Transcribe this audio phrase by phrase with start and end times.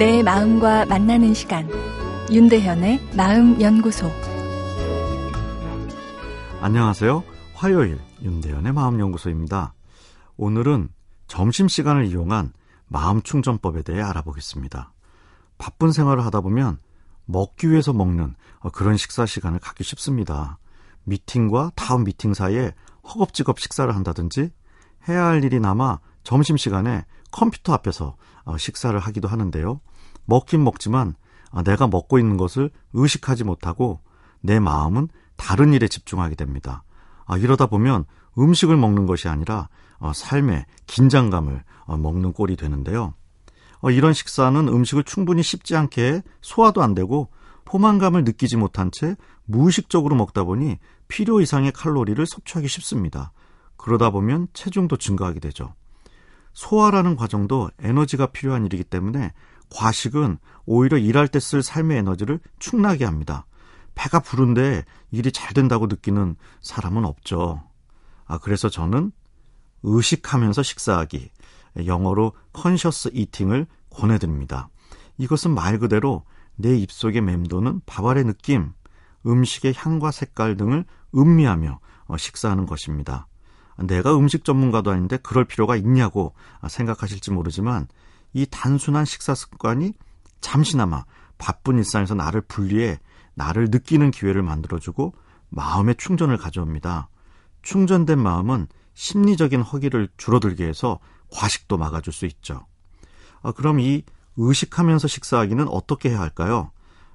[0.00, 1.68] 내 마음과 만나는 시간
[2.32, 4.10] 윤대현의 마음연구소
[6.62, 7.22] 안녕하세요.
[7.52, 9.74] 화요일 윤대현의 마음연구소입니다.
[10.38, 10.88] 오늘은
[11.26, 12.54] 점심시간을 이용한
[12.86, 14.94] 마음 충전법에 대해 알아보겠습니다.
[15.58, 16.78] 바쁜 생활을 하다 보면
[17.26, 18.36] 먹기 위해서 먹는
[18.72, 20.58] 그런 식사 시간을 갖기 쉽습니다.
[21.04, 22.72] 미팅과 다음 미팅 사이에
[23.04, 24.50] 허겁지겁 식사를 한다든지
[25.08, 29.80] 해야 할 일이 남아 점심시간에 컴퓨터 앞에서 어, 식사를 하기도 하는데요.
[30.24, 31.14] 먹긴 먹지만
[31.50, 34.00] 아, 내가 먹고 있는 것을 의식하지 못하고
[34.40, 36.84] 내 마음은 다른 일에 집중하게 됩니다.
[37.26, 38.04] 아, 이러다 보면
[38.38, 43.14] 음식을 먹는 것이 아니라 어, 삶의 긴장감을 어, 먹는 꼴이 되는데요.
[43.90, 47.30] 이런 식사는 음식을 충분히 씹지 않게 소화도 안 되고
[47.64, 53.32] 포만감을 느끼지 못한 채 무의식적으로 먹다 보니 필요 이상의 칼로리를 섭취하기 쉽습니다.
[53.76, 55.74] 그러다 보면 체중도 증가하게 되죠.
[56.52, 59.32] 소화라는 과정도 에너지가 필요한 일이기 때문에
[59.70, 63.46] 과식은 오히려 일할 때 쓸 삶의 에너지를 축나게 합니다.
[63.94, 67.62] 배가 부른데 일이 잘 된다고 느끼는 사람은 없죠.
[68.26, 69.12] 아, 그래서 저는
[69.82, 71.30] 의식하면서 식사하기,
[71.86, 74.68] 영어로 컨셔스 이팅을 권해드립니다.
[75.18, 76.24] 이것은 말 그대로
[76.56, 78.72] 내 입속에 맴도는 밥알의 느낌,
[79.26, 83.26] 음식의 향과 색깔 등을 음미하며 어, 식사하는 것입니다.
[83.78, 86.34] 내가 음식 전문가도 아닌데 그럴 필요가 있냐고
[86.68, 87.88] 생각하실지 모르지만
[88.32, 89.92] 이 단순한 식사 습관이
[90.40, 91.04] 잠시나마
[91.38, 92.98] 바쁜 일상에서 나를 분리해
[93.34, 95.14] 나를 느끼는 기회를 만들어주고
[95.48, 97.08] 마음의 충전을 가져옵니다.
[97.62, 100.98] 충전된 마음은 심리적인 허기를 줄어들게 해서
[101.32, 102.66] 과식도 막아줄 수 있죠.
[103.42, 104.04] 아, 그럼 이
[104.36, 106.70] 의식하면서 식사하기는 어떻게 해야 할까요?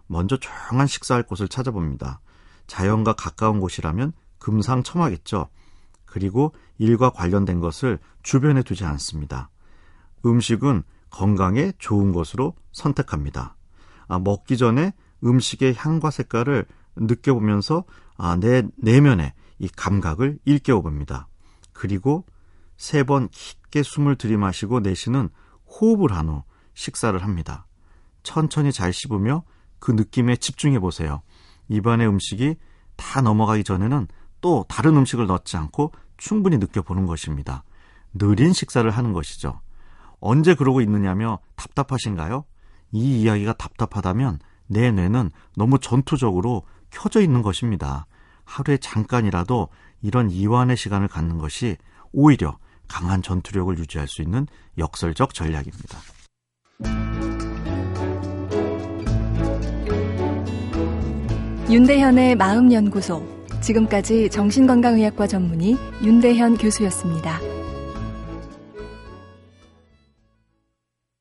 [0.08, 2.20] 먼저 조용한 식사할 곳을 찾아봅니다.
[2.68, 5.50] 자연과 가까운 곳이라면 금상첨화겠죠.
[6.06, 9.50] 그리고 일과 관련된 것을 주변에 두지 않습니다.
[10.26, 13.56] 음식은 건강에 좋은 것으로 선택합니다.
[14.08, 14.94] 아, 먹기 전에
[15.24, 17.86] 음식의 향과 색깔을 느껴보면서
[18.18, 21.28] 아, 내 내면의 이 감각을 일깨워 봅니다.
[21.74, 22.26] 그리고
[22.78, 25.30] 세 번 깊게 숨을 들이마시고 내쉬는
[25.68, 26.44] 호흡을 한 후
[26.74, 27.66] 식사를 합니다.
[28.24, 29.44] 천천히 잘 씹으며
[29.80, 31.22] 그 느낌에 집중해 보세요.
[31.70, 32.56] 입안의 음식이
[32.98, 34.08] 다 넘어가기 전에는
[34.42, 37.64] 또 다른 음식을 넣지 않고 충분히 느껴보는 것입니다.
[38.14, 39.62] 느린 식사를 하는 것이죠.
[40.20, 42.46] 언제 그러고 있느냐며 답답하신가요?
[42.92, 48.08] 이 이야기가 답답하다면 내 뇌는 너무 전투적으로 켜져 있는 것입니다.
[48.46, 49.70] 하루에 잠깐이라도
[50.02, 51.78] 이런 이완의 시간을 갖는 것이
[52.12, 56.00] 오히려 강한 전투력을 유지할 수 있는 역설적 전략입니다.
[61.70, 63.36] 윤대현의 마음연구소.
[63.62, 67.40] 지금까지 정신건강의학과 전문의 윤대현 교수였습니다.